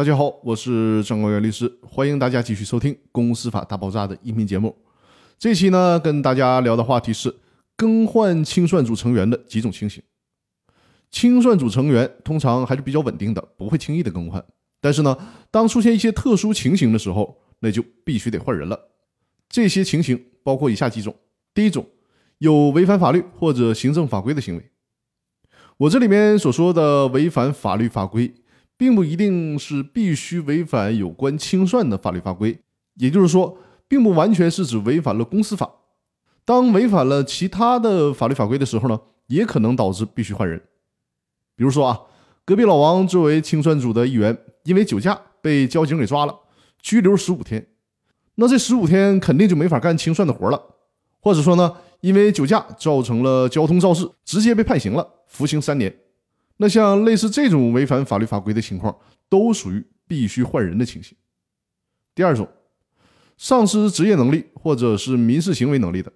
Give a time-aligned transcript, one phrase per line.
[0.00, 4.74] 大家好，我是张光元律师，欢迎大家继续收听《公司法大爆炸》的音频节目。
[5.38, 7.36] 这期呢，跟大家聊的话题是
[7.76, 10.02] 更换清算组成员的几种情形。
[11.10, 14.42] 清算组成员通常还是比较稳定的，不会轻易的更换。
[14.80, 15.14] 但是呢，
[15.50, 18.80] 当出现一些特殊情形的时候，那就必须得换人了。
[19.50, 21.14] 这些情形包括以下几种：
[21.52, 21.86] 第一种，
[22.38, 24.70] 有违反法律或者行政法规的行为。
[25.76, 28.32] 我这里面所说的违反法律法规。
[28.80, 32.58] 并不一定是必须违反有关清算的法律法规，
[32.94, 35.70] 也就是说，并不完全是指违反了公司法。
[36.46, 40.58] 当违反了其他的法律法规的时候呢，也可能导致必须换人。
[41.54, 42.00] 比如说啊，
[42.46, 46.34] 隔壁老王作为清算组的一员，因为酒驾被交警给抓了，
[46.80, 47.66] 拘留十五天。
[48.36, 50.58] 那这十五天肯定就没法干清算的活了。
[51.20, 55.94] 或者说呢，因为酒驾造成了交通肇事，直接被判刑了，服刑三年。
[56.62, 58.94] 那像类似这种违反法律法规的情况，
[59.30, 61.16] 都属于必须换人的情形。
[62.14, 62.46] 第二种，
[63.38, 66.12] 丧失职业能力或者是民事行为能力的，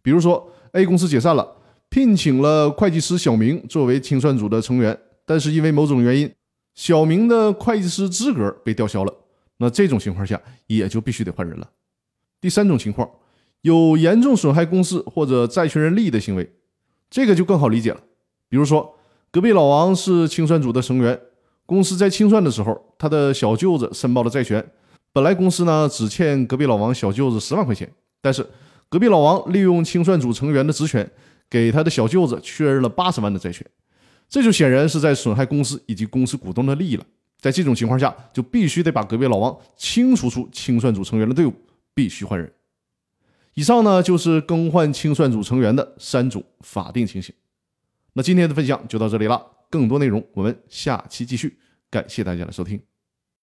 [0.00, 1.46] 比如说 A 公司解散了，
[1.90, 6.32] 聘请了会计师小明作为清算组的成员，但是因为某种原因，
[6.74, 9.14] 小明的会计师资格被吊销了，
[9.58, 11.70] 那这种情况下也就必须得换人了。
[12.40, 13.06] 第三种情况，
[13.60, 16.50] 有严重损害公司或者债权人利益的行为，
[17.10, 18.00] 这个就更好理解了，
[18.48, 18.96] 比如说。
[19.32, 21.18] 隔壁老王是清算组的成员，
[21.64, 24.62] 公司在清算的时候，他的小舅子申报了债权。
[25.10, 28.46] 本来公司呢只欠隔壁老王小舅子十万块钱，但是
[28.90, 31.10] 隔壁老王利用清算组成员的职权，
[31.48, 33.66] 给他的小舅子确认了八十万的债权，
[34.28, 37.04] 这就显然是在损害公司以及公司股东的利益了。
[37.40, 41.54] 在这种情况下，就必须得把隔壁老王清除出清算组成员的队伍，
[41.94, 42.52] 必须换人。
[43.54, 47.34] 以上呢就是更换清算组成员的三种法定情形。
[48.14, 51.58] 那今天的分享就到这里了，更多内容我们下期继续，
[51.90, 52.91] 感谢大家的收听。